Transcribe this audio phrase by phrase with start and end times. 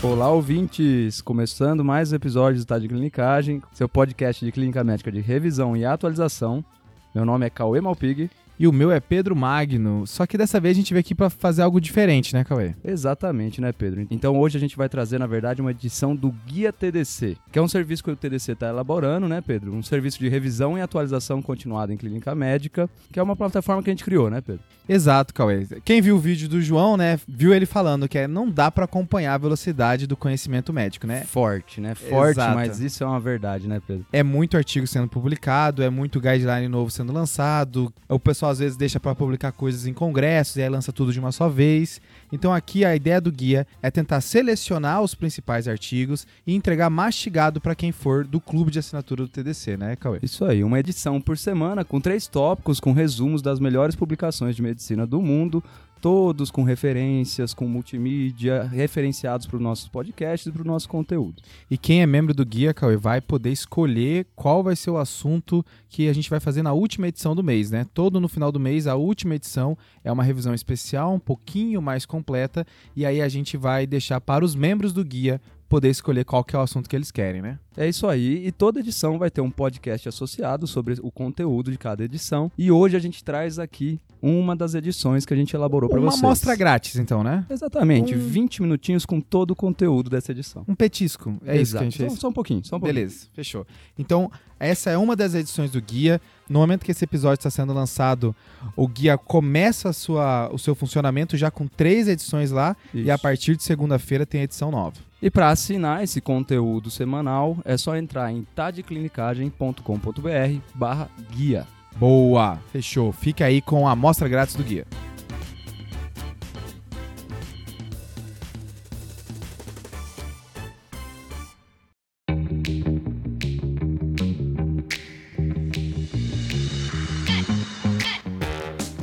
[0.00, 1.20] Olá, ouvintes!
[1.20, 5.76] Começando mais um episódio do Tá de Clinicagem, seu podcast de clínica médica de revisão
[5.76, 6.64] e atualização.
[7.12, 8.30] Meu nome é Cauê Malpig.
[8.58, 10.06] E o meu é Pedro Magno.
[10.06, 12.74] Só que dessa vez a gente veio aqui para fazer algo diferente, né, Cauê?
[12.84, 14.06] Exatamente, né, Pedro?
[14.10, 17.62] Então hoje a gente vai trazer, na verdade, uma edição do Guia TDC, que é
[17.62, 19.72] um serviço que o TDC está elaborando, né, Pedro?
[19.72, 23.90] Um serviço de revisão e atualização continuada em clínica médica, que é uma plataforma que
[23.90, 24.62] a gente criou, né, Pedro?
[24.88, 25.66] Exato, Cauê.
[25.84, 28.86] Quem viu o vídeo do João, né, viu ele falando que é, não dá para
[28.86, 31.20] acompanhar a velocidade do conhecimento médico, né?
[31.24, 31.94] Forte, né?
[31.94, 32.54] Forte, Exato.
[32.54, 34.06] mas isso é uma verdade, né, Pedro?
[34.12, 37.92] É muito artigo sendo publicado, é muito guideline novo sendo lançado.
[38.08, 41.20] O pessoal às vezes deixa para publicar coisas em congressos e aí lança tudo de
[41.20, 42.00] uma só vez.
[42.32, 47.60] Então aqui a ideia do guia é tentar selecionar os principais artigos e entregar mastigado
[47.60, 50.18] para quem for do clube de assinatura do TDC, né, Cauê?
[50.22, 54.62] Isso aí, uma edição por semana com três tópicos, com resumos das melhores publicações de
[54.62, 55.62] medicina do mundo,
[56.00, 61.42] todos com referências, com multimídia, referenciados para os nossos podcasts e para o nosso conteúdo.
[61.70, 65.64] E quem é membro do guia, Cauê, vai poder escolher qual vai ser o assunto
[65.88, 67.86] que a gente vai fazer na última edição do mês, né?
[67.92, 72.06] Todo no final do mês, a última edição é uma revisão especial, um pouquinho mais
[72.06, 76.42] completa, e aí a gente vai deixar para os membros do guia poder escolher qual
[76.42, 77.58] que é o assunto que eles querem, né?
[77.76, 81.78] É isso aí, e toda edição vai ter um podcast associado sobre o conteúdo de
[81.78, 82.50] cada edição.
[82.58, 86.10] E hoje a gente traz aqui uma das edições que a gente elaborou para Uma
[86.10, 86.24] vocês.
[86.24, 87.46] amostra grátis, então, né?
[87.48, 90.64] Exatamente, Um- 20 minutinhos com todo o conteúdo dessa edição.
[90.66, 91.36] Um petisco.
[91.46, 92.18] É isso que a gente Só, fez.
[92.18, 92.94] só um pouquinho, só um pouquinho.
[92.96, 93.64] Beleza, fechou.
[93.96, 96.20] Então, essa é uma das edições do guia.
[96.48, 98.34] No momento que esse episódio está sendo lançado,
[98.74, 102.76] o guia começa sua, o seu funcionamento já com três edições lá.
[102.92, 103.12] E Isso.
[103.12, 104.96] a partir de segunda-feira tem a edição nova.
[105.20, 111.66] E para assinar esse conteúdo semanal, é só entrar em tadeclinicagem.com.br barra guia.
[111.96, 113.10] Boa, fechou.
[113.10, 114.86] Fica aí com a amostra grátis do guia.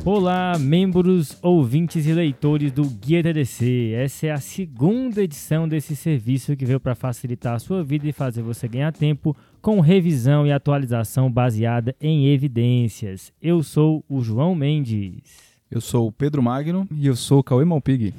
[0.08, 3.90] Olá, membros, ouvintes e leitores do Guia TDC.
[3.92, 8.12] Essa é a segunda edição desse serviço que veio para facilitar a sua vida e
[8.12, 13.32] fazer você ganhar tempo com revisão e atualização baseada em evidências.
[13.42, 15.24] Eu sou o João Mendes.
[15.68, 16.86] Eu sou o Pedro Magno.
[16.92, 18.14] E eu sou o Cauê Malpig.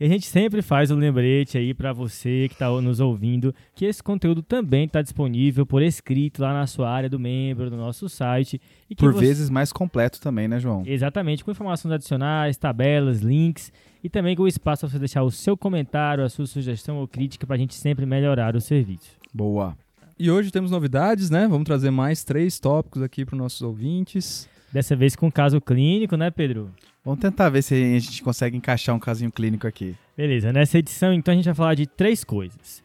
[0.00, 3.84] E a gente sempre faz um lembrete aí para você que está nos ouvindo que
[3.84, 8.08] esse conteúdo também está disponível por escrito lá na sua área do membro, no nosso
[8.08, 8.60] site.
[8.88, 10.84] E que Por você- vezes mais completo também, né, João?
[10.86, 13.72] Exatamente, com informações adicionais, tabelas, links
[14.02, 17.08] e também com o espaço para você deixar o seu comentário, a sua sugestão ou
[17.08, 19.10] crítica para a gente sempre melhorar o serviço.
[19.34, 19.76] Boa.
[20.16, 21.48] E hoje temos novidades, né?
[21.48, 24.48] Vamos trazer mais três tópicos aqui para os nossos ouvintes.
[24.72, 26.70] Dessa vez com caso clínico, né, Pedro?
[27.08, 29.96] Vamos tentar ver se a gente consegue encaixar um casinho clínico aqui.
[30.14, 32.84] Beleza, nessa edição então a gente vai falar de três coisas: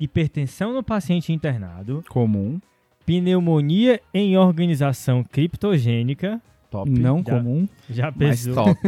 [0.00, 2.58] hipertensão no paciente internado, Comum,
[3.04, 6.40] pneumonia em organização criptogênica,
[6.70, 6.90] top.
[6.90, 7.68] Não Já- comum.
[7.90, 8.80] já pesou, top.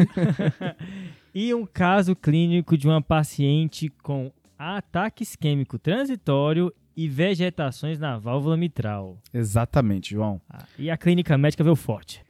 [1.35, 8.57] e um caso clínico de uma paciente com ataque isquêmico transitório e vegetações na válvula
[8.57, 9.19] mitral.
[9.35, 10.41] Exatamente, João.
[10.49, 12.23] Ah, E a clínica médica veio forte.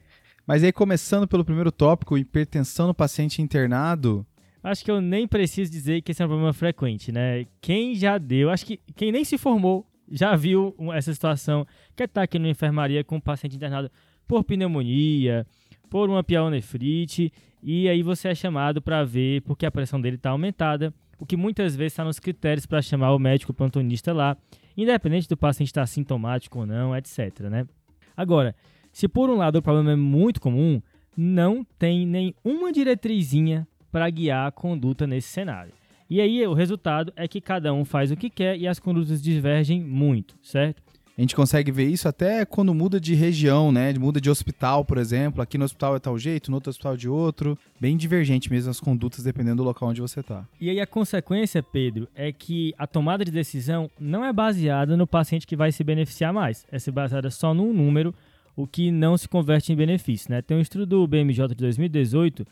[0.50, 4.26] Mas aí, começando pelo primeiro tópico, hipertensão no paciente internado.
[4.64, 7.46] Acho que eu nem preciso dizer que esse é um problema frequente, né?
[7.60, 12.24] Quem já deu, acho que quem nem se formou já viu essa situação que tá
[12.24, 13.88] aqui na enfermaria com um paciente internado
[14.26, 15.46] por pneumonia,
[15.88, 20.30] por uma pielonefrite, e aí você é chamado para ver porque a pressão dele está
[20.30, 24.36] aumentada, o que muitas vezes está nos critérios para chamar o médico plantonista lá,
[24.76, 27.68] independente do paciente estar sintomático ou não, etc, né?
[28.16, 28.52] Agora,
[28.92, 30.80] se por um lado o problema é muito comum,
[31.16, 35.72] não tem nenhuma diretrizinha para guiar a conduta nesse cenário.
[36.08, 39.22] E aí o resultado é que cada um faz o que quer e as condutas
[39.22, 40.82] divergem muito, certo?
[41.16, 43.92] A gente consegue ver isso até quando muda de região, né?
[43.92, 45.42] Muda de hospital, por exemplo.
[45.42, 47.58] Aqui no hospital é tal jeito, no outro hospital de outro.
[47.78, 50.46] Bem divergente mesmo as condutas, dependendo do local onde você tá.
[50.58, 55.06] E aí a consequência, Pedro, é que a tomada de decisão não é baseada no
[55.06, 58.14] paciente que vai se beneficiar mais, é se baseada só num número,
[58.56, 60.42] o que não se converte em benefício, né?
[60.42, 62.46] Tem um estudo do BMJ de 2018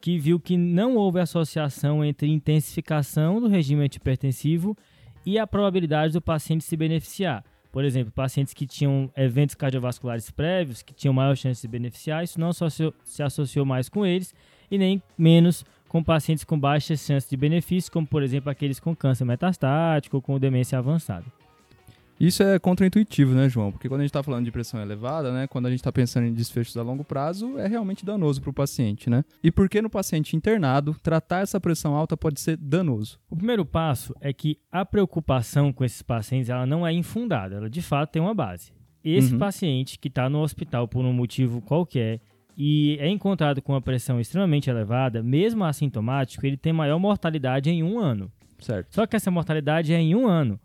[0.00, 4.76] que viu que não houve associação entre intensificação do regime antihipertensivo
[5.24, 7.44] e a probabilidade do paciente se beneficiar.
[7.72, 12.24] Por exemplo, pacientes que tinham eventos cardiovasculares prévios, que tinham maior chance de se beneficiar,
[12.24, 14.34] isso não se associou mais com eles
[14.70, 18.94] e nem menos com pacientes com baixas chances de benefício, como por exemplo aqueles com
[18.94, 21.24] câncer metastático ou com demência avançada.
[22.18, 23.70] Isso é contraintuitivo, né, João?
[23.70, 26.26] Porque quando a gente está falando de pressão elevada, né, quando a gente está pensando
[26.26, 29.22] em desfechos a longo prazo, é realmente danoso para o paciente, né?
[29.42, 33.18] E por que no paciente internado tratar essa pressão alta pode ser danoso?
[33.28, 37.68] O primeiro passo é que a preocupação com esses pacientes ela não é infundada, ela
[37.70, 38.72] de fato tem uma base.
[39.04, 39.38] Esse Uhum.
[39.38, 42.20] paciente que está no hospital por um motivo qualquer
[42.58, 47.82] e é encontrado com uma pressão extremamente elevada, mesmo assintomático, ele tem maior mortalidade em
[47.82, 48.32] um ano.
[48.58, 48.94] Certo.
[48.94, 50.58] Só que essa mortalidade é em um ano.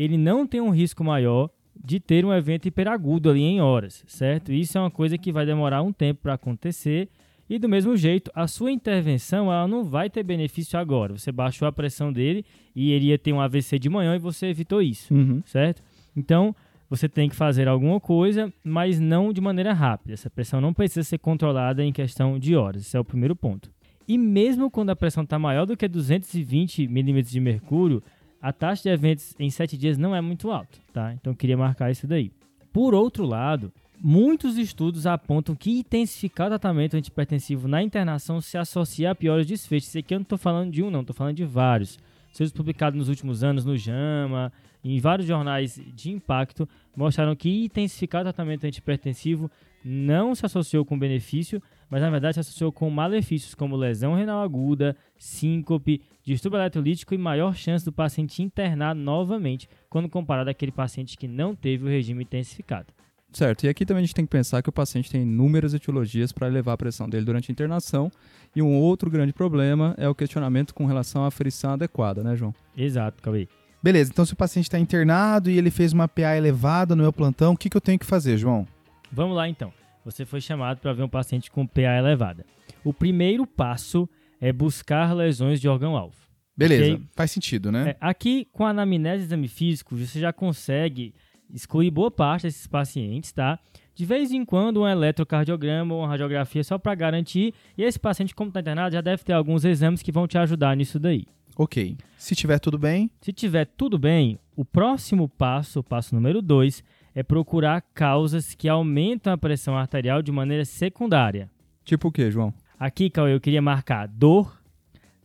[0.00, 1.50] Ele não tem um risco maior
[1.82, 4.52] de ter um evento hiperagudo ali em horas, certo?
[4.52, 7.08] Isso é uma coisa que vai demorar um tempo para acontecer.
[7.48, 11.16] E do mesmo jeito, a sua intervenção ela não vai ter benefício agora.
[11.18, 12.44] Você baixou a pressão dele
[12.76, 15.42] e ele ia ter um AVC de manhã e você evitou isso, Uhum.
[15.44, 15.82] certo?
[16.16, 16.54] Então,
[16.88, 20.12] você tem que fazer alguma coisa, mas não de maneira rápida.
[20.14, 22.82] Essa pressão não precisa ser controlada em questão de horas.
[22.82, 23.70] Esse é o primeiro ponto.
[24.08, 28.02] E mesmo quando a pressão está maior do que 220 milímetros de mercúrio,
[28.40, 31.12] a taxa de eventos em 7 dias não é muito alta, tá?
[31.14, 32.32] Então queria marcar isso daí.
[32.72, 39.10] Por outro lado, muitos estudos apontam que intensificar o tratamento antipertensivo na internação se associa
[39.10, 39.88] a piores desfechos.
[39.88, 41.98] Isso aqui eu não estou falando de um, não, estou falando de vários.
[42.30, 44.52] Estudos publicados nos últimos anos no JAMA,
[44.82, 49.50] em vários jornais de impacto, mostraram que intensificar o tratamento antipertensivo
[49.84, 54.40] não se associou com benefício, mas na verdade se associou com malefícios como lesão renal
[54.42, 61.18] aguda, síncope, distúrbio eletrolítico e maior chance do paciente internar novamente quando comparado àquele paciente
[61.18, 62.94] que não teve o regime intensificado.
[63.32, 63.64] Certo.
[63.64, 66.48] E aqui também a gente tem que pensar que o paciente tem inúmeras etiologias para
[66.48, 68.10] elevar a pressão dele durante a internação.
[68.54, 72.52] E um outro grande problema é o questionamento com relação à frição adequada, né, João?
[72.76, 73.46] Exato, Cauê.
[73.82, 77.12] Beleza, então se o paciente está internado e ele fez uma PA elevada no meu
[77.12, 78.66] plantão, o que, que eu tenho que fazer, João?
[79.10, 79.72] Vamos lá então.
[80.10, 82.44] Você foi chamado para ver um paciente com PA elevada.
[82.84, 84.08] O primeiro passo
[84.40, 86.16] é buscar lesões de órgão-alvo.
[86.56, 87.06] Beleza, Ok.
[87.14, 87.90] faz sentido, né?
[87.90, 91.14] É, aqui, com a anamnese e exame físico, você já consegue
[91.52, 93.58] excluir boa parte desses pacientes, tá?
[93.94, 97.52] De vez em quando, um eletrocardiograma ou uma radiografia só para garantir.
[97.76, 100.76] E esse paciente, como está internado, já deve ter alguns exames que vão te ajudar
[100.76, 101.26] nisso daí.
[101.56, 101.96] Ok.
[102.16, 106.82] Se tiver tudo bem, Se tiver tudo bem, o próximo passo, o passo número 2,
[107.14, 111.50] é procurar causas que aumentam a pressão arterial de maneira secundária.
[111.84, 112.54] Tipo o quê, João?
[112.78, 114.60] Aqui, Cauê, eu queria marcar dor,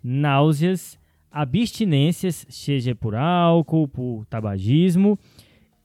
[0.04, 1.00] náuseas,
[1.32, 5.18] abstinências, seja por álcool, por tabagismo,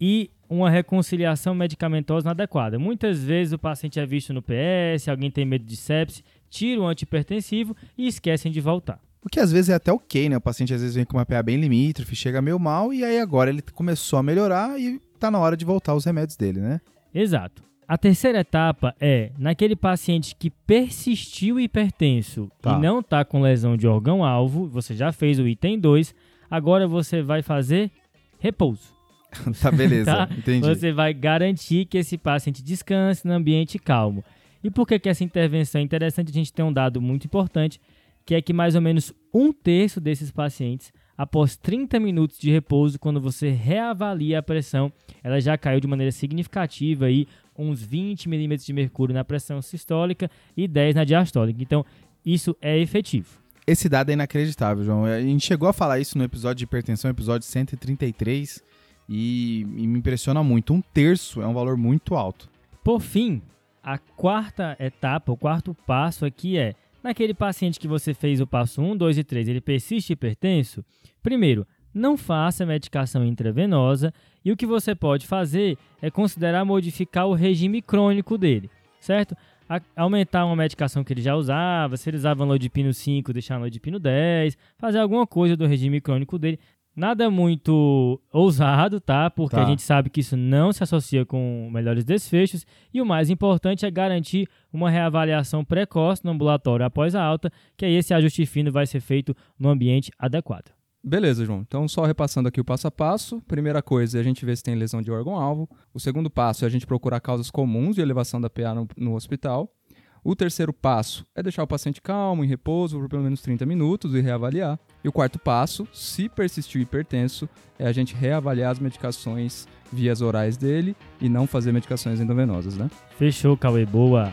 [0.01, 2.79] e uma reconciliação medicamentosa inadequada.
[2.79, 6.87] Muitas vezes o paciente é visto no PS, alguém tem medo de sepse, tira o
[6.87, 9.01] antipertensivo e esquecem de voltar.
[9.25, 10.37] O que às vezes é até ok, né?
[10.37, 13.19] O paciente às vezes vem com uma PA bem limítrofe, chega meio mal e aí
[13.19, 16.81] agora ele começou a melhorar e tá na hora de voltar os remédios dele, né?
[17.15, 17.63] Exato.
[17.87, 22.77] A terceira etapa é naquele paciente que persistiu hipertenso Tá.
[22.79, 26.15] e não está com lesão de órgão-alvo, você já fez o item 2,
[26.51, 27.91] agora você vai fazer
[28.39, 28.95] repouso.
[29.61, 30.29] tá, beleza, Tá?
[30.37, 30.61] entendi.
[30.67, 34.25] Você vai garantir que esse paciente descanse no ambiente calmo.
[34.63, 36.31] E por que, que essa intervenção é interessante?
[36.31, 37.81] A gente tem um dado muito importante,
[38.25, 42.99] que é que mais ou menos um terço desses pacientes, após 30 minutos de repouso,
[42.99, 47.27] quando você reavalia a pressão, ela já caiu de maneira significativa, aí,
[47.57, 51.63] uns 20 milímetros de mercúrio na pressão sistólica e 10 na diastólica.
[51.63, 51.85] Então,
[52.25, 53.39] isso é efetivo.
[53.67, 55.05] Esse dado é inacreditável, João.
[55.05, 58.65] A gente chegou a falar isso no episódio de hipertensão, episódio 133,
[59.09, 60.73] e, e me impressiona muito.
[60.73, 62.49] Um terço é um valor muito alto.
[62.83, 63.43] Por fim,
[63.83, 68.81] a quarta etapa, o quarto passo aqui é, naquele paciente que você fez o passo
[68.83, 70.85] 1, 2 e 3, ele persiste hipertenso,
[71.23, 74.13] primeiro, não faça medicação intravenosa
[74.45, 79.37] e o que você pode fazer é considerar modificar o regime crônico dele, certo?
[79.69, 83.99] A- aumentar uma medicação que ele já usava, se ele usava Lodipino 5, deixar Lodipino
[83.99, 86.59] 10, fazer alguma coisa do regime crônico dele.
[87.01, 89.31] Nada muito ousado, tá?
[89.31, 89.63] Porque Tá.
[89.63, 92.67] a gente sabe que isso não se associa com melhores desfechos.
[92.93, 97.87] E o mais importante é garantir uma reavaliação precoce no ambulatório após a alta, que
[97.87, 100.73] aí esse ajuste fino vai ser feito no ambiente adequado.
[101.03, 101.63] Beleza, João.
[101.63, 103.41] Então, só repassando aqui o passo a passo.
[103.49, 105.67] Primeira coisa é a gente ver se tem lesão de órgão-alvo.
[105.95, 109.15] O segundo passo é a gente procurar causas comuns de elevação da PA no, no
[109.15, 109.73] hospital.
[110.23, 114.15] O terceiro passo é deixar o paciente calmo, em repouso, por pelo menos 30 minutos
[114.15, 114.79] e reavaliar.
[115.03, 117.49] E o quarto passo, se persistir hipertenso,
[117.79, 122.91] é a gente reavaliar as medicações vias orais dele e não fazer medicações endovenosas, né?
[123.17, 123.87] Fechou, Cauê.
[123.87, 124.31] Boa.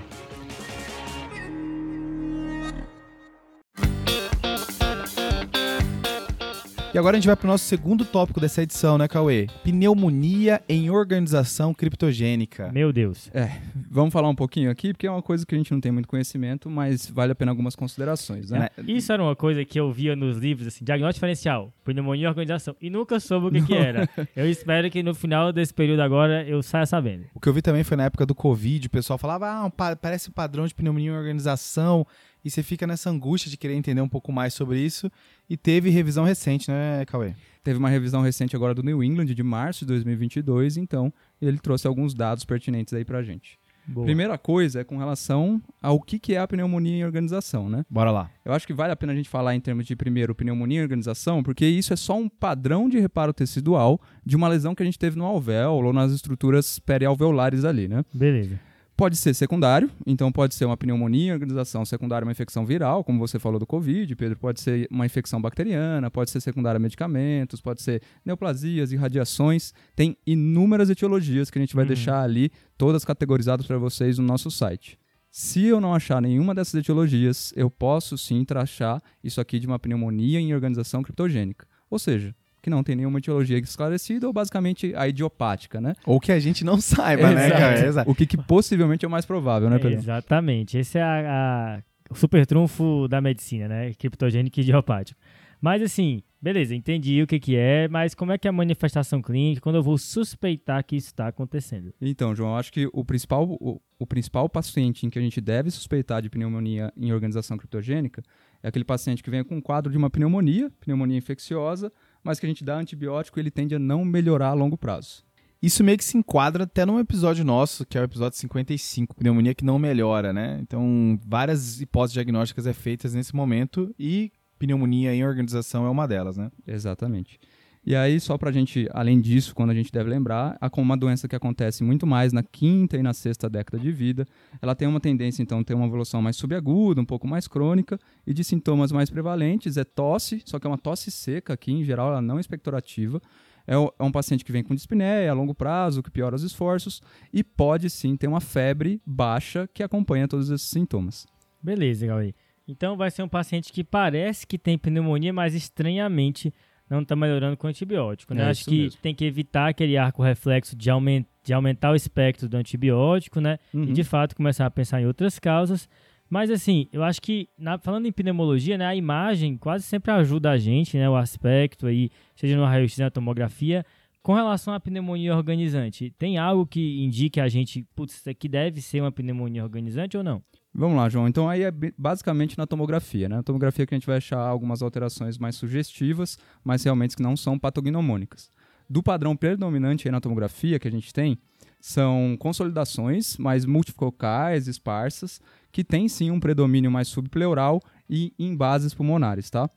[6.97, 9.45] E E agora a gente vai para o nosso segundo tópico dessa edição, né, Cauê?
[9.63, 12.71] Pneumonia em organização criptogênica.
[12.71, 13.29] Meu Deus.
[13.35, 15.91] É, vamos falar um pouquinho aqui, porque é uma coisa que a gente não tem
[15.91, 18.69] muito conhecimento, mas vale a pena algumas considerações, né?
[18.87, 22.75] Isso era uma coisa que eu via nos livros, assim, diagnóstico diferencial, pneumonia em organização,
[22.81, 24.09] e nunca soube o que, que era.
[24.35, 27.25] Eu espero que no final desse período agora eu saia sabendo.
[27.35, 29.69] O que eu vi também foi na época do Covid, o pessoal falava, ah, um
[29.69, 32.07] pa- parece padrão de pneumonia em organização,
[32.43, 35.11] e você fica nessa angústia de querer entender um pouco mais sobre isso,
[35.49, 37.33] e teve revisão recente, né, Cauê?
[37.63, 41.87] Teve uma revisão recente agora do New England, de março de 2022, então ele trouxe
[41.87, 43.59] alguns dados pertinentes aí pra gente.
[43.87, 44.05] Boa.
[44.05, 47.85] Primeira coisa é com relação ao que, que é a pneumonia em organização, né?
[47.89, 48.29] Bora lá.
[48.43, 50.83] Eu acho que vale a pena a gente falar em termos de, primeiro, pneumonia em
[50.83, 54.85] organização, porque isso é só um padrão de reparo tecidual de uma lesão que a
[54.85, 58.03] gente teve no alvéolo ou nas estruturas perialveolares ali, né?
[58.13, 58.59] Beleza.
[58.97, 63.19] Pode ser secundário, então pode ser uma pneumonia em organização secundária, uma infecção viral, como
[63.19, 67.61] você falou do Covid, Pedro, pode ser uma infecção bacteriana, pode ser secundária a medicamentos,
[67.61, 71.89] pode ser neoplasias, irradiações, tem inúmeras etiologias que a gente vai Uhum.
[71.89, 74.97] deixar ali, todas categorizadas para vocês no nosso site.
[75.29, 79.77] Se eu não achar nenhuma dessas etiologias, eu posso sim trachar isso aqui de uma
[79.77, 81.67] pneumonia em organização criptogênica.
[81.87, 82.33] Ou seja,
[82.67, 85.93] que não tem nenhuma etiologia esclarecida ou basicamente a idiopática, né?
[86.05, 87.49] Ou que a gente não saiba, né.
[87.49, 87.85] Cauê?
[87.87, 88.11] Exato.
[88.11, 89.97] O que, que possivelmente é o mais provável, né, Pedro?
[89.97, 90.77] Exatamente.
[90.77, 93.93] Esse é a, a- o super trunfo da medicina, né?
[93.93, 95.17] Criptogênico e idiopático.
[95.61, 99.21] Mas assim, beleza, entendi o que, que é, mas como é que é a manifestação
[99.21, 101.93] clínica quando eu vou suspeitar que isso está acontecendo?
[102.01, 105.39] Então, João, eu acho que o principal, o, o principal paciente em que a gente
[105.41, 108.21] deve suspeitar de pneumonia em organização criptogênica
[108.61, 111.91] é aquele paciente que vem com um quadro de uma pneumonia, pneumonia infecciosa,
[112.27, 115.23] mas que a gente dá antibiótico ele tende a não melhorar a longo prazo.
[115.61, 119.55] Isso meio que se enquadra até num episódio nosso, que é o episódio 55, pneumonia
[119.55, 120.59] que não melhora, né?
[120.61, 126.37] Então, várias hipóteses diagnósticas é feitas nesse momento e pneumonia em organização é uma delas,
[126.37, 126.51] né?
[126.67, 127.39] Exatamente.
[127.87, 131.25] E aí, só pra gente, além disso, quando a gente deve lembrar, como uma doença
[131.25, 134.27] que acontece muito mais na quinta e na sexta década de vida,
[134.61, 137.97] ela tem uma tendência, então, a ter uma evolução mais subaguda, um pouco mais crônica,
[138.25, 141.81] e de sintomas mais prevalentes é tosse, só que é uma tosse seca aqui, em
[141.81, 143.21] geral, ela não é expectorativa.
[143.65, 147.01] É, é um paciente que vem com dispneia a longo prazo, que piora os esforços,
[147.31, 151.25] e pode sim ter uma febre baixa que acompanha todos esses sintomas.
[151.63, 152.35] Beleza, Gaui.
[152.67, 156.53] Então vai ser um paciente que parece que tem pneumonia, mas estranhamente
[156.89, 158.33] não está melhorando com antibiótico.
[158.33, 158.43] Né?
[158.43, 158.99] É Acho que mesmo.
[159.01, 163.57] tem que evitar aquele arco reflexo de, aumen- de aumentar o espectro do antibiótico, né?
[163.73, 163.83] Uhum.
[163.83, 165.89] e de fato começar a pensar em outras causas.
[166.29, 170.51] Mas assim, eu acho que na- falando em pneumologia, né, a imagem quase sempre ajuda
[170.51, 173.85] a gente, né, o aspecto aí, seja no raio-x, na tomografia,
[174.21, 176.13] com relação à pneumonia organizante.
[176.17, 180.23] Tem algo que indique a gente, putz, isso aqui deve ser uma pneumonia organizante ou
[180.23, 180.41] não?
[180.79, 181.27] Vamos lá, João.
[181.27, 183.37] Então aí é basicamente na tomografia, né?
[183.37, 187.35] Na tomografia que a gente vai achar algumas alterações mais sugestivas, mas realmente que não
[187.35, 188.51] são patognomônicas.
[188.87, 191.39] Do padrão predominante na tomografia que a gente tem,
[191.81, 195.41] são consolidações mais multifocais, esparsas,
[195.71, 199.67] que tem sim um predomínio mais subpleural e em bases pulmonares, tá?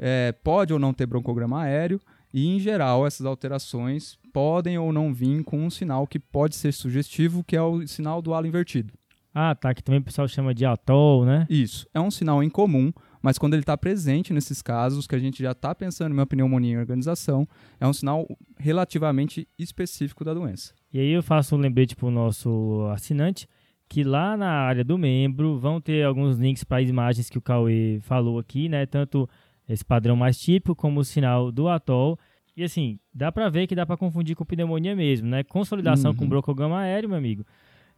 [0.00, 2.00] É, pode ou não ter broncograma aéreo,
[2.34, 6.72] e em geral essas alterações podem ou não vir com um sinal que pode ser
[6.72, 8.92] sugestivo, que é o sinal do halo invertido.
[9.34, 11.46] Ah, tá, que também o pessoal chama de atol, né?
[11.48, 11.86] Isso.
[11.94, 15.52] É um sinal incomum, mas quando ele está presente nesses casos, que a gente já
[15.52, 17.46] está pensando em uma pneumonia em organização,
[17.78, 18.26] é um sinal
[18.58, 20.72] relativamente específico da doença.
[20.92, 23.46] E aí eu faço um lembrete para o nosso assinante
[23.88, 27.42] que lá na área do membro vão ter alguns links para as imagens que o
[27.42, 28.86] Cauê falou aqui, né?
[28.86, 29.28] Tanto
[29.68, 32.16] esse padrão mais típico como o sinal do atol.
[32.56, 35.42] E assim, dá para ver que dá para confundir com pneumonia mesmo, né?
[35.42, 36.16] Consolidação Uhum.
[36.16, 37.44] com broncogama aéreo, meu amigo.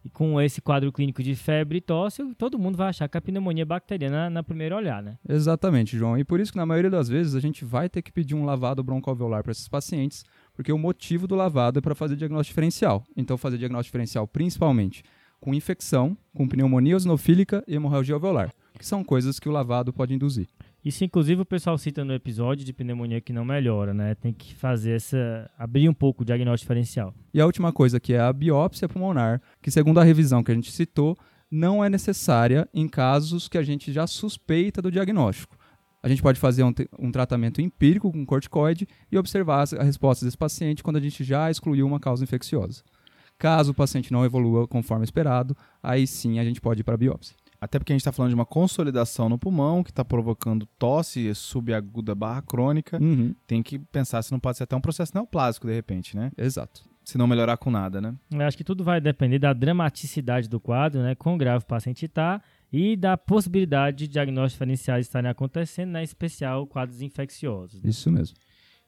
[0.05, 3.21] E com esse quadro clínico de febre e tosse, todo mundo vai achar que a
[3.21, 5.17] pneumonia é bacteriana na primeira olhar, né?
[5.27, 6.17] Exatamente, João.
[6.17, 8.43] E por isso que na maioria das vezes a gente vai ter que pedir um
[8.43, 13.03] lavado broncoalveolar para esses pacientes, porque o motivo do lavado é para fazer diagnóstico diferencial.
[13.15, 15.03] Então fazer diagnóstico diferencial principalmente
[15.39, 20.13] com infecção, com pneumonia eosinofílica e hemorragia alveolar, que são coisas que o lavado pode
[20.13, 20.47] induzir.
[20.83, 24.15] Isso, inclusive, o pessoal cita no episódio de pneumonia que não melhora, né?
[24.15, 25.49] Tem que fazer essa.
[25.57, 27.13] abrir um pouco o diagnóstico diferencial.
[27.33, 30.55] E a última coisa que é a biópsia pulmonar, que segundo a revisão que a
[30.55, 31.17] gente citou,
[31.49, 35.55] não é necessária em casos que a gente já suspeita do diagnóstico.
[36.01, 40.25] A gente pode fazer um, um tratamento empírico com corticoide e observar as- a resposta
[40.25, 42.83] desse paciente quando a gente já excluiu uma causa infecciosa.
[43.37, 46.97] Caso o paciente não evolua conforme esperado, aí sim a gente pode ir para a
[46.97, 47.35] biópsia.
[47.63, 51.33] Até porque a gente está falando de uma consolidação no pulmão que está provocando tosse
[51.33, 52.97] subaguda barra crônica.
[53.01, 56.31] Uhum, Tem que pensar se não pode ser até um processo neoplásico de repente, né?
[56.37, 56.83] exato.
[57.05, 58.15] Se não melhorar com nada, né?
[58.31, 61.15] Eu acho que tudo vai depender da dramaticidade do quadro, né?
[61.15, 62.41] Quão grave o paciente está
[62.71, 65.99] e da possibilidade de diagnósticos diferenciais estarem acontecendo, né?
[66.01, 67.81] Em especial quadros infecciosos.
[67.83, 67.89] né?
[67.89, 68.37] Isso mesmo.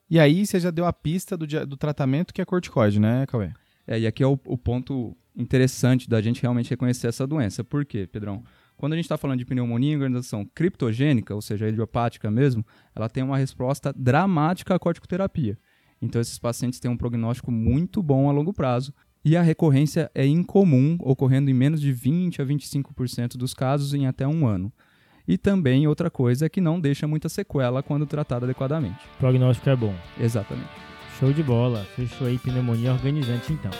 [0.09, 3.51] E aí você já deu a pista do, do tratamento que é corticoide, né, Cauê?
[3.85, 7.63] É, e aqui é o, o ponto interessante da gente realmente reconhecer essa doença.
[7.63, 8.43] Por quê, Pedrão?
[8.77, 12.65] Quando a gente está falando de pneumonia em organização criptogênica, ou seja, idiopática mesmo,
[12.95, 15.57] ela tem uma resposta dramática à corticoterapia.
[16.01, 18.93] Então, esses pacientes têm um prognóstico muito bom a longo prazo.
[19.23, 24.05] E a recorrência é incomum, ocorrendo em menos de 20 a 25% dos casos em
[24.05, 24.71] até um ano.
[25.27, 29.03] E também outra coisa é que não deixa muita sequela quando tratada adequadamente.
[29.15, 29.95] O prognóstico é bom.
[30.19, 30.69] Exatamente.
[31.19, 31.83] Show de bola.
[31.95, 33.71] Fechou aí pneumonia organizante então.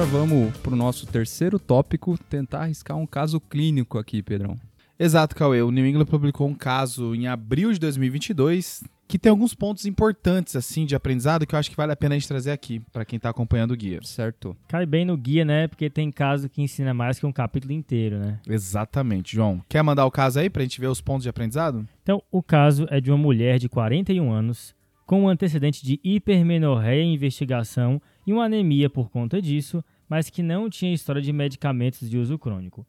[0.00, 4.56] Agora vamos para o nosso terceiro tópico, tentar arriscar um caso clínico aqui, Pedrão.
[4.98, 5.60] Exato, Cauê.
[5.60, 10.56] O New England publicou um caso em abril de 2022 que tem alguns pontos importantes
[10.56, 13.04] assim de aprendizado que eu acho que vale a pena a gente trazer aqui para
[13.04, 13.98] quem tá acompanhando o guia.
[14.02, 14.56] Certo.
[14.68, 15.68] Cai bem no guia, né?
[15.68, 18.38] Porque tem caso que ensina mais que um capítulo inteiro, né?
[18.48, 19.60] Exatamente, João.
[19.68, 21.86] Quer mandar o caso aí pra gente ver os pontos de aprendizado?
[22.02, 24.74] Então, o caso é de uma mulher de 41 anos
[25.10, 30.40] com um antecedente de hipermenorreia em investigação e uma anemia por conta disso, mas que
[30.40, 32.86] não tinha história de medicamentos de uso crônico.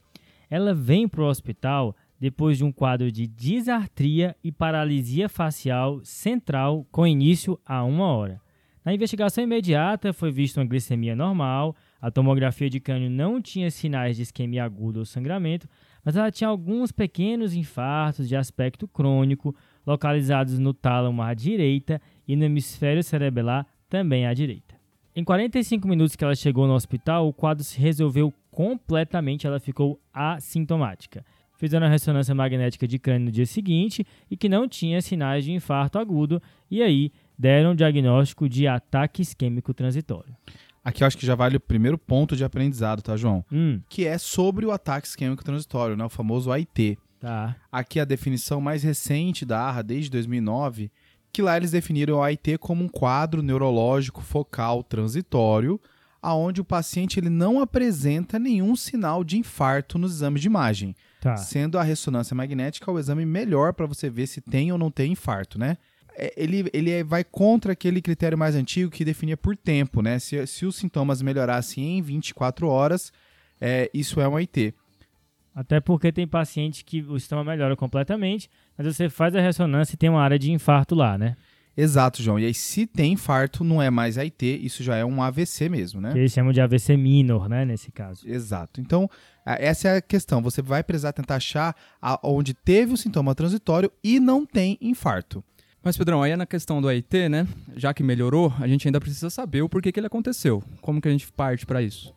[0.47, 6.85] Ela vem para o hospital depois de um quadro de disartria e paralisia facial central
[6.91, 8.39] com início a uma hora.
[8.85, 14.15] Na investigação imediata foi vista uma glicemia normal, a tomografia de crânio não tinha sinais
[14.15, 15.67] de isquemia aguda ou sangramento,
[16.05, 22.35] mas ela tinha alguns pequenos infartos de aspecto crônico localizados no tálamo à direita e
[22.35, 24.75] no hemisfério cerebelar também à direita.
[25.15, 29.99] Em 45 minutos que ela chegou no hospital, o quadro se resolveu completamente, ela ficou
[30.13, 31.25] assintomática.
[31.57, 35.51] Fizeram a ressonância magnética de crânio no dia seguinte e que não tinha sinais de
[35.51, 40.35] infarto agudo, e aí deram o diagnóstico de ataque isquêmico transitório.
[40.83, 43.45] Aqui eu acho que já vale o primeiro ponto de aprendizado, tá, João?
[43.51, 46.03] Hum, Que é sobre o ataque isquêmico transitório, né?
[46.03, 46.97] O famoso AIT.
[47.21, 47.55] Tá.
[47.71, 50.91] Aqui a definição mais recente da ARRA, desde 2009,
[51.31, 55.79] que lá eles definiram o AIT como um quadro neurológico focal transitório,
[56.21, 61.37] aonde o paciente ele não apresenta nenhum sinal de infarto nos exames de imagem, Tá.
[61.37, 65.11] sendo a ressonância magnética o exame melhor para você ver se tem ou não tem
[65.13, 65.77] infarto, né?
[66.15, 70.19] É, Ele, ele é- vai contra aquele critério mais antigo que definia por tempo, né?
[70.19, 73.13] Se, se os sintomas melhorassem em 24 horas,
[73.59, 74.73] é, isso é um AIT.
[75.53, 79.97] Até porque tem paciente que o sistema melhora completamente, mas você faz a ressonância e
[79.97, 81.35] tem uma área de infarto lá, né?
[81.75, 82.37] Exato, João.
[82.37, 86.01] E aí, se tem infarto, não é mais AIT, isso já é um AVC mesmo,
[86.01, 86.11] né?
[86.11, 88.27] Que eles chamam de AVC minor, né, nesse caso.
[88.27, 88.81] Exato.
[88.81, 89.09] Então,
[89.45, 90.41] essa é a questão.
[90.41, 91.75] Você vai precisar tentar achar
[92.23, 95.43] onde teve o sintoma transitório e não tem infarto.
[95.83, 97.47] Mas, Pedrão, aí é na questão do AIT, né?
[97.75, 100.61] Já que melhorou, a gente ainda precisa saber o porquê que ele aconteceu.
[100.81, 102.13] Como que a gente parte para isso?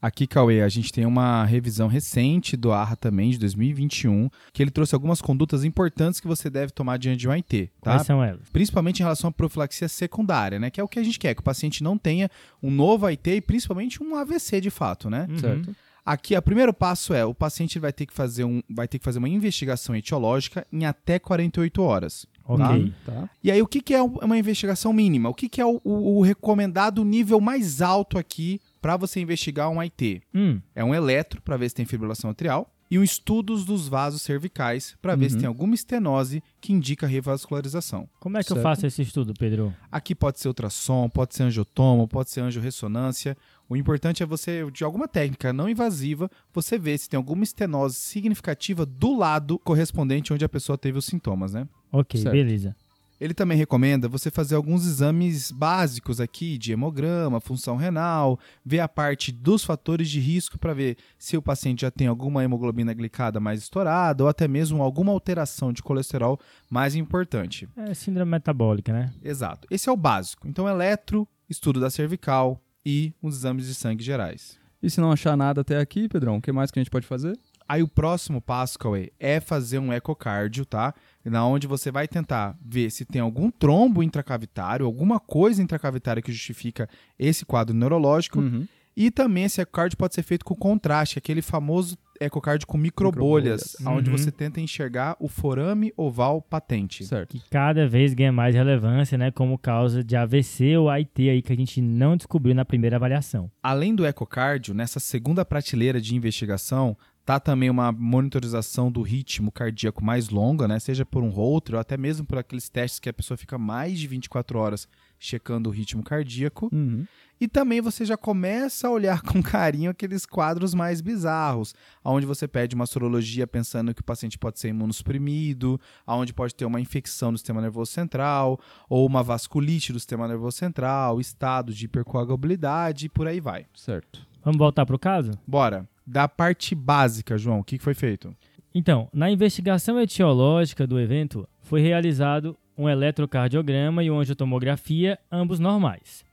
[0.00, 4.70] Aqui, Cauê, a gente tem uma revisão recente do ARRA também, de 2021, que ele
[4.70, 7.92] trouxe algumas condutas importantes que você deve tomar diante de um AIT, tá?
[7.94, 8.48] Quais são elas?
[8.52, 10.70] Principalmente em relação à profilaxia secundária, né?
[10.70, 12.30] Que é o que a gente quer, que o paciente não tenha
[12.62, 15.26] um novo AIT e principalmente um AVC de fato, né?
[15.28, 15.38] Uhum.
[15.38, 15.76] Certo?
[16.06, 19.04] Aqui, o primeiro passo é o paciente vai ter que fazer, um, vai ter que
[19.04, 22.24] fazer uma investigação etiológica em até 48 horas.
[22.46, 22.94] Ok.
[23.04, 23.28] Tá.
[23.44, 25.28] E aí, o que, que é uma investigação mínima?
[25.28, 29.68] O que, que é o, o- o recomendado nível mais alto aqui para você investigar
[29.70, 30.22] um AIT?
[30.34, 34.22] Hum, É um eletro para ver se tem fibrilação atrial e um estudos dos vasos
[34.22, 35.40] cervicais para ver se Uhum.
[35.40, 38.08] tem alguma estenose que indica revascularização.
[38.18, 38.62] como é que eu Certo.
[38.62, 39.74] faço esse estudo, Pedro?
[39.92, 43.36] Aqui pode ser ultrassom, pode ser angiotomo, pode ser angiorressonância.
[43.68, 47.96] O importante é você, de alguma técnica não invasiva, você ver se tem alguma estenose
[47.96, 51.68] significativa do lado correspondente onde a pessoa teve os sintomas, né?
[51.92, 52.32] Ok, Certo.
[52.32, 52.74] beleza.
[53.20, 58.88] Ele também recomenda você fazer alguns exames básicos aqui de hemograma, função renal, ver a
[58.88, 63.40] parte dos fatores de risco para ver se o paciente já tem alguma hemoglobina glicada
[63.40, 66.38] mais estourada ou até mesmo alguma alteração de colesterol
[66.70, 67.68] mais importante.
[67.76, 69.12] É síndrome metabólica, né?
[69.22, 69.66] Exato.
[69.70, 70.46] Esse é o básico.
[70.46, 74.58] Então, eletro, estudo da cervical e os exames de sangue gerais.
[74.82, 77.06] E se não achar nada até aqui, Pedrão, o que mais que a gente pode
[77.06, 77.36] fazer?
[77.68, 80.94] Aí o próximo passo, Cauê, é fazer um ecocardio, tá?
[81.22, 86.32] Na onde você vai tentar ver se tem algum trombo intracavitário, alguma coisa intracavitária que
[86.32, 88.40] justifica esse quadro neurológico.
[88.40, 88.66] Uhum.
[89.00, 93.96] E também esse ecocardio pode ser feito com contraste, aquele famoso ecocardio com microbolhas, Microbolhas.
[93.96, 94.18] onde Uhum.
[94.18, 97.04] você tenta enxergar o forame oval patente.
[97.04, 97.30] Certo.
[97.30, 99.30] Que cada vez ganha mais relevância, né?
[99.30, 103.48] Como causa de AVC ou AIT aí que a gente não descobriu na primeira avaliação.
[103.62, 110.02] Além do ecocardio, nessa segunda prateleira de investigação, Tá também uma monitorização do ritmo cardíaco
[110.02, 110.78] mais longa, né?
[110.78, 113.98] Seja por um Holter ou até mesmo por aqueles testes que a pessoa fica mais
[113.98, 116.68] de 24 horas checando o ritmo cardíaco.
[116.72, 117.06] Uhum.
[117.40, 122.48] E também você já começa a olhar com carinho aqueles quadros mais bizarros, onde você
[122.48, 127.32] pede uma sorologia pensando que o paciente pode ser imunossuprimido, onde pode ter uma infecção
[127.32, 133.08] do sistema nervoso central, ou uma vasculite do sistema nervoso central, estado de hipercoagulabilidade e
[133.08, 133.66] por aí vai.
[133.74, 134.26] Certo.
[134.42, 135.32] Vamos voltar pro caso?
[135.46, 135.88] Bora.
[136.06, 138.34] Da parte básica, João, o que foi feito?
[138.74, 146.24] Então, na investigação etiológica do evento, foi realizado um eletrocardiograma e uma angiotomografia, ambos normais.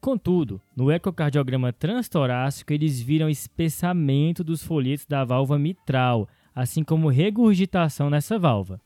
[0.00, 8.10] Contudo, no ecocardiograma transtorácico, eles viram espessamento dos folhetos da válvula mitral, assim como regurgitação
[8.10, 8.80] nessa válvula.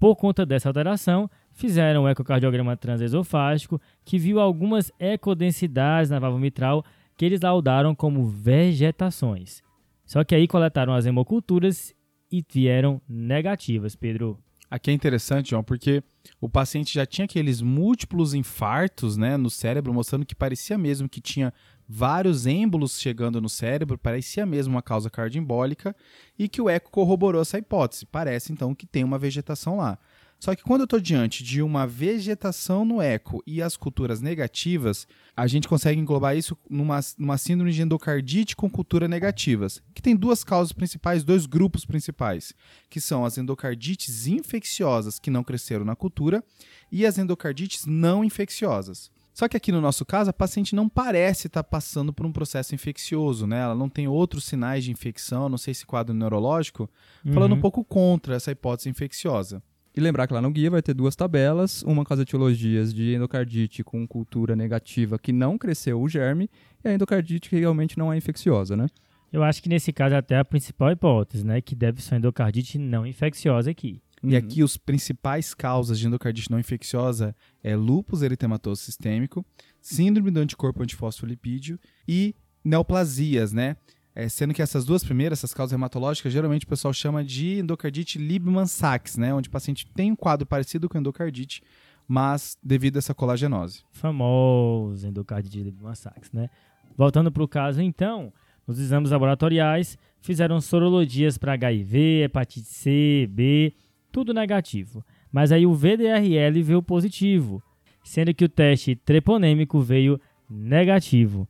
[0.00, 6.84] Por conta dessa alteração, fizeram um ecocardiograma transesofágico que viu algumas ecodensidades na válvula mitral
[7.16, 9.62] que eles laudaram como vegetações.
[10.04, 11.94] Só que aí coletaram as hemoculturas
[12.30, 14.38] e vieram negativas, Pedro.
[14.70, 16.02] Aqui é interessante, João, porque
[16.40, 21.20] o paciente já tinha aqueles múltiplos infartos né, no cérebro, mostrando que parecia mesmo que
[21.20, 21.54] tinha
[21.88, 25.96] vários êmbolos chegando no cérebro, parecia mesmo uma causa cardioembólica,
[26.38, 28.04] e que o eco corroborou essa hipótese.
[28.04, 29.98] Parece então que tem uma vegetação lá.
[30.40, 35.06] Só que quando eu estou diante de uma vegetação no eco e as culturas negativas,
[35.36, 40.14] a gente consegue englobar isso numa, numa síndrome de endocardite com cultura negativas, que tem
[40.14, 42.54] duas causas principais, dois grupos principais,
[42.88, 46.42] que são as endocardites infecciosas que não cresceram na cultura
[46.90, 49.10] e as endocardites não infecciosas.
[49.34, 52.74] Só que aqui no nosso caso, a paciente não parece estar passando por um processo
[52.74, 53.60] infeccioso, né?
[53.60, 56.90] Ela não tem outros sinais de infecção, não sei se quadro neurológico,
[57.32, 57.58] falando Uhum.
[57.58, 59.62] um pouco contra essa hipótese infecciosa.
[59.96, 63.14] E lembrar que lá no guia vai ter duas tabelas, uma com as etiologias de
[63.14, 66.48] endocardite com cultura negativa que não cresceu o germe
[66.84, 68.86] e a endocardite que realmente não é infecciosa, né?
[69.32, 71.60] Eu acho que nesse caso é até a principal hipótese, né?
[71.60, 74.00] Que deve ser uma endocardite não infecciosa aqui.
[74.22, 79.46] E aqui os principais causas de endocardite não infecciosa é lúpus eritematoso sistêmico,
[79.80, 83.76] síndrome do anticorpo antifosfolipídio e neoplasias, né?
[84.18, 88.18] É, sendo que essas duas primeiras, essas causas hematológicas, geralmente o pessoal chama de endocardite
[88.18, 89.32] Liebman-Sachs, né?
[89.32, 91.62] Onde o paciente tem um quadro parecido com endocardite,
[92.08, 93.84] mas devido a essa colagenose.
[93.92, 96.50] Famoso endocardite Liebman-Sachs, né?
[96.96, 98.32] Voltando para o caso, então,
[98.66, 103.72] nos exames laboratoriais, fizeram sorologias para HIV, hepatite C, B,
[104.10, 105.04] tudo negativo.
[105.30, 107.62] Mas aí o VDRL veio positivo,
[108.02, 111.48] sendo que o teste treponêmico veio negativo.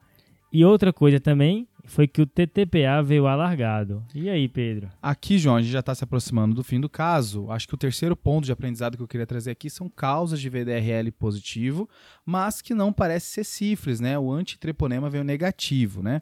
[0.52, 4.04] E outra coisa também foi que o TTPA veio alargado.
[4.14, 4.90] E aí, Pedro?
[5.00, 7.50] Aqui, João, a gente já está se aproximando do fim do caso.
[7.50, 10.48] Acho que o terceiro ponto de aprendizado que eu queria trazer aqui são causas de
[10.48, 11.88] VDRL positivo,
[12.24, 14.18] mas que não parece ser cifres, né?
[14.18, 16.20] O antitreponema veio negativo, né?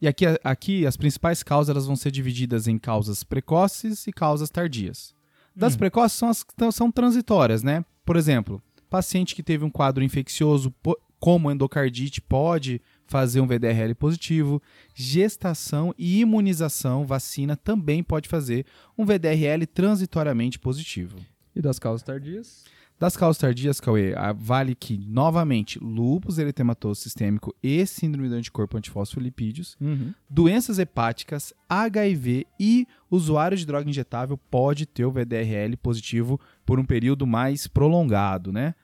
[0.00, 4.50] E aqui, aqui as principais causas elas vão ser divididas em causas precoces e causas
[4.50, 5.14] tardias.
[5.54, 5.78] Das Hum.
[5.78, 7.84] precoces são as que são transitórias, né?
[8.04, 10.74] Por exemplo, paciente que teve um quadro infeccioso,
[11.18, 14.60] como endocardite, pode fazer um VDRL positivo.
[14.94, 18.66] Gestação e imunização, vacina, também pode fazer
[18.98, 21.18] um VDRL transitoriamente positivo.
[21.54, 22.64] E das causas tardias?
[22.98, 29.76] Das causas tardias, Cauê, vale que, novamente, lúpus eritematoso sistêmico e síndrome do anticorpo antifosfolipídios,
[29.78, 30.14] Uhum.
[30.30, 36.86] doenças hepáticas, HIV e usuário de droga injetável pode ter o VDRL positivo por um
[36.86, 38.74] período mais prolongado, né?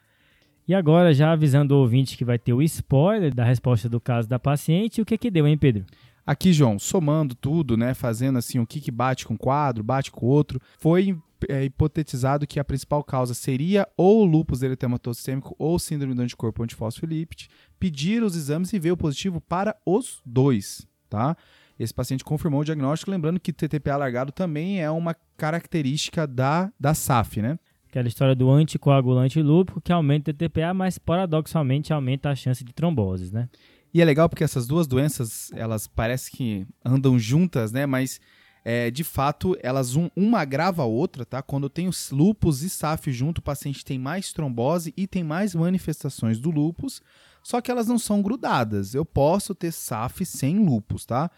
[0.66, 4.28] E agora, já avisando o ouvinte que vai ter o spoiler da resposta do caso
[4.28, 5.84] da paciente, o que que deu, hein, Pedro?
[6.24, 10.10] Aqui, João, somando tudo, né, fazendo assim o que, que bate com um quadro, bate
[10.10, 15.56] com o outro, foi é, hipotetizado que a principal causa seria ou lúpus eritematoso sistêmico
[15.58, 17.48] ou síndrome do anticorpo antifosfolípide.
[17.78, 21.36] Pediram os exames e veio positivo para os dois, tá?
[21.76, 26.94] Esse paciente confirmou o diagnóstico, lembrando que TTPA alargado também é uma característica da, da
[26.94, 27.58] SAF, né?
[27.92, 32.72] Aquela história do anticoagulante lúpico que aumenta o TTPA, mas paradoxalmente aumenta a chance de
[32.72, 33.50] tromboses, né?
[33.92, 37.84] E é legal porque essas duas doenças, elas parecem que andam juntas, né?
[37.84, 38.18] Mas
[38.64, 41.42] é, de fato, elas um- uma agrava a outra, tá?
[41.42, 45.54] Quando eu tenho lupus e SAF junto, o paciente tem mais trombose e tem mais
[45.54, 47.02] manifestações do lupus,
[47.42, 48.94] só que elas não são grudadas.
[48.94, 51.30] Eu posso ter SAF sem lupus, tá?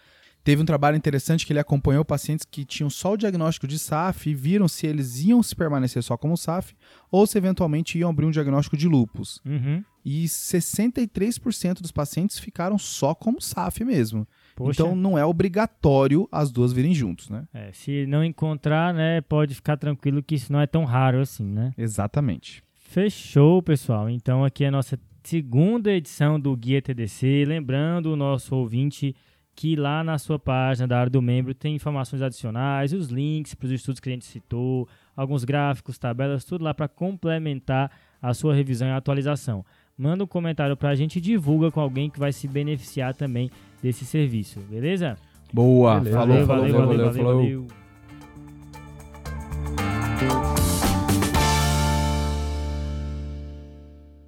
[0.44, 4.28] Teve um trabalho interessante que ele acompanhou pacientes que tinham só o diagnóstico de SAF
[4.28, 6.74] e viram se eles iam se permanecer só como SAF
[7.10, 9.40] ou se eventualmente iam abrir um diagnóstico de lupus.
[9.42, 9.82] Uhum.
[10.04, 14.28] E 63% dos pacientes ficaram só como SAF mesmo.
[14.54, 17.44] Poxa, Então não é obrigatório as duas virem juntos, né?
[17.54, 21.46] é, se não encontrar, né, pode ficar tranquilo que isso não é tão raro assim,
[21.46, 21.72] né?
[21.78, 22.62] Exatamente.
[22.74, 24.10] Fechou, pessoal.
[24.10, 27.44] Então aqui é a nossa segunda edição do Guia TDC.
[27.46, 29.16] Lembrando o nosso ouvinte
[29.54, 33.66] que lá na sua página da área do membro tem informações adicionais, os links para
[33.66, 37.90] os estudos que a gente citou, alguns gráficos, tabelas, tudo lá para complementar
[38.20, 39.64] a sua revisão e atualização.
[39.96, 43.50] Manda um comentário para a gente e divulga com alguém que vai se beneficiar também
[43.80, 45.16] desse serviço, beleza?
[45.52, 46.18] Boa, Beleza.
[46.18, 46.96] falou, valeu, falou, valeu, falou.
[46.96, 47.62] valeu, valeu.
[47.62, 47.83] valeu.